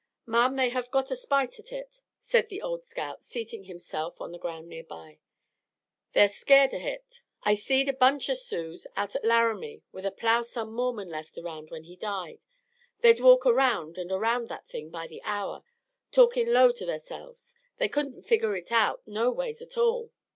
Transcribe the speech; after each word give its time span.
"Ma'am, 0.25 0.55
they 0.55 0.69
have 0.69 0.89
got 0.89 1.11
a 1.11 1.15
spite 1.15 1.59
at 1.59 1.67
hit," 1.67 2.01
said 2.19 2.49
the 2.49 2.59
old 2.59 2.83
scout, 2.83 3.21
seating 3.23 3.65
himself 3.65 4.19
on 4.19 4.31
the 4.31 4.39
ground 4.39 4.67
near 4.67 4.83
by. 4.83 5.19
"They're 6.13 6.27
scared 6.27 6.73
o' 6.73 6.79
hit. 6.79 7.21
I've 7.43 7.59
seed 7.59 7.87
a 7.87 7.93
bunch 7.93 8.27
o' 8.27 8.33
Sioux 8.33 8.79
out 8.95 9.15
at 9.15 9.23
Laramie 9.23 9.83
with 9.91 10.07
a 10.07 10.11
plow 10.11 10.41
some 10.41 10.73
Mormon 10.73 11.07
left 11.09 11.37
around 11.37 11.69
when 11.69 11.83
he 11.83 11.95
died. 11.95 12.43
They'd 13.01 13.19
walk 13.19 13.45
around 13.45 13.99
and 13.99 14.11
around 14.11 14.47
that 14.47 14.67
thing 14.67 14.89
by 14.89 15.05
the 15.05 15.21
hour, 15.21 15.63
talkin' 16.11 16.51
low 16.51 16.71
to 16.71 16.85
theirselves. 16.87 17.55
They 17.77 17.87
couldn't 17.87 18.23
figger 18.25 18.55
hit 18.55 18.71
out 18.71 19.03
no 19.07 19.29
ways 19.31 19.61
a 19.61 19.67
tall. 19.67 20.09